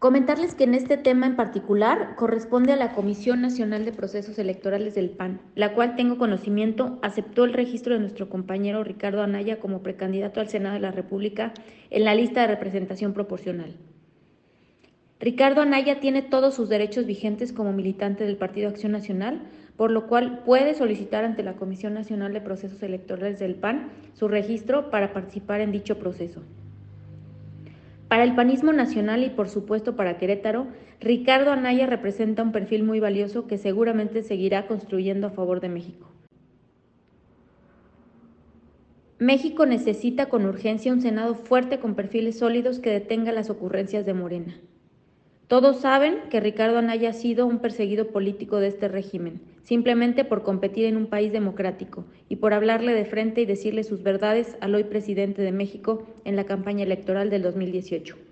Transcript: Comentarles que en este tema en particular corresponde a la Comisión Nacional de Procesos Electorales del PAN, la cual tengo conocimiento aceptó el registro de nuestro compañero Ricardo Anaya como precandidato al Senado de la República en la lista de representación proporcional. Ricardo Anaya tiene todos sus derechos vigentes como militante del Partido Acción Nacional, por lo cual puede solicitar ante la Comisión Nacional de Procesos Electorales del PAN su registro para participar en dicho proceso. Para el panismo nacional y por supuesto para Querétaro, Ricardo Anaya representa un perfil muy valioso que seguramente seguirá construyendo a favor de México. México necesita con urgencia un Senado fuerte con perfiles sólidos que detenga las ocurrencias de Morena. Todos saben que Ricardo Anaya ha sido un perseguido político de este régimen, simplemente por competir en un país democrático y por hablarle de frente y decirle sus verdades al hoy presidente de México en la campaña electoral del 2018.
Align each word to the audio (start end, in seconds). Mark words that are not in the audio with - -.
Comentarles 0.00 0.54
que 0.54 0.64
en 0.64 0.72
este 0.72 0.96
tema 0.96 1.26
en 1.26 1.36
particular 1.36 2.14
corresponde 2.16 2.72
a 2.72 2.76
la 2.76 2.94
Comisión 2.94 3.42
Nacional 3.42 3.84
de 3.84 3.92
Procesos 3.92 4.38
Electorales 4.38 4.94
del 4.94 5.10
PAN, 5.10 5.42
la 5.54 5.74
cual 5.74 5.94
tengo 5.94 6.16
conocimiento 6.16 6.98
aceptó 7.02 7.44
el 7.44 7.52
registro 7.52 7.92
de 7.92 8.00
nuestro 8.00 8.30
compañero 8.30 8.82
Ricardo 8.82 9.22
Anaya 9.22 9.60
como 9.60 9.82
precandidato 9.82 10.40
al 10.40 10.48
Senado 10.48 10.76
de 10.76 10.80
la 10.80 10.90
República 10.90 11.52
en 11.90 12.06
la 12.06 12.14
lista 12.14 12.40
de 12.40 12.46
representación 12.46 13.12
proporcional. 13.12 13.76
Ricardo 15.20 15.60
Anaya 15.60 16.00
tiene 16.00 16.22
todos 16.22 16.54
sus 16.54 16.70
derechos 16.70 17.04
vigentes 17.04 17.52
como 17.52 17.74
militante 17.74 18.24
del 18.24 18.38
Partido 18.38 18.70
Acción 18.70 18.92
Nacional, 18.92 19.42
por 19.76 19.90
lo 19.90 20.06
cual 20.06 20.44
puede 20.46 20.72
solicitar 20.72 21.26
ante 21.26 21.42
la 21.42 21.56
Comisión 21.56 21.92
Nacional 21.92 22.32
de 22.32 22.40
Procesos 22.40 22.82
Electorales 22.82 23.38
del 23.38 23.54
PAN 23.54 23.90
su 24.14 24.28
registro 24.28 24.88
para 24.88 25.12
participar 25.12 25.60
en 25.60 25.72
dicho 25.72 25.98
proceso. 25.98 26.40
Para 28.10 28.24
el 28.24 28.34
panismo 28.34 28.72
nacional 28.72 29.22
y 29.22 29.30
por 29.30 29.48
supuesto 29.48 29.94
para 29.94 30.18
Querétaro, 30.18 30.66
Ricardo 30.98 31.52
Anaya 31.52 31.86
representa 31.86 32.42
un 32.42 32.50
perfil 32.50 32.82
muy 32.82 32.98
valioso 32.98 33.46
que 33.46 33.56
seguramente 33.56 34.24
seguirá 34.24 34.66
construyendo 34.66 35.28
a 35.28 35.30
favor 35.30 35.60
de 35.60 35.68
México. 35.68 36.08
México 39.20 39.64
necesita 39.64 40.28
con 40.28 40.44
urgencia 40.44 40.92
un 40.92 41.00
Senado 41.00 41.36
fuerte 41.36 41.78
con 41.78 41.94
perfiles 41.94 42.36
sólidos 42.36 42.80
que 42.80 42.90
detenga 42.90 43.30
las 43.30 43.48
ocurrencias 43.48 44.04
de 44.04 44.14
Morena. 44.14 44.60
Todos 45.50 45.80
saben 45.80 46.28
que 46.30 46.38
Ricardo 46.38 46.78
Anaya 46.78 47.10
ha 47.10 47.12
sido 47.12 47.44
un 47.44 47.58
perseguido 47.58 48.12
político 48.12 48.60
de 48.60 48.68
este 48.68 48.86
régimen, 48.86 49.40
simplemente 49.64 50.24
por 50.24 50.44
competir 50.44 50.84
en 50.84 50.96
un 50.96 51.08
país 51.08 51.32
democrático 51.32 52.04
y 52.28 52.36
por 52.36 52.54
hablarle 52.54 52.94
de 52.94 53.04
frente 53.04 53.40
y 53.40 53.46
decirle 53.46 53.82
sus 53.82 54.04
verdades 54.04 54.56
al 54.60 54.76
hoy 54.76 54.84
presidente 54.84 55.42
de 55.42 55.50
México 55.50 56.06
en 56.24 56.36
la 56.36 56.44
campaña 56.44 56.84
electoral 56.84 57.30
del 57.30 57.42
2018. 57.42 58.29